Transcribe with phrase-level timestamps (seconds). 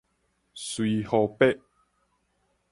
[0.55, 1.59] 隨予白